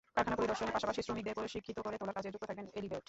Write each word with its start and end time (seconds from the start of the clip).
কারখানা 0.15 0.37
পরিদর্শনের 0.39 0.75
পাশাপাশি 0.75 0.99
শ্রমিকদের 1.05 1.37
প্রশিক্ষিত 1.37 1.77
করে 1.85 1.95
তোলার 1.99 2.15
কাজেও 2.17 2.33
যুক্ত 2.33 2.43
থাকবে 2.49 2.61
এলিভেট। 2.79 2.99